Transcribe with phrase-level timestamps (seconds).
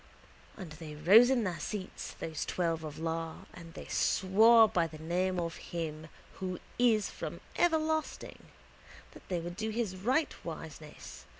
[0.57, 4.97] And they rose in their seats, those twelve of Iar, and they swore by the
[4.97, 6.07] name of Him
[6.39, 8.45] Who is from everlasting
[9.11, 11.25] that they would do His rightwiseness.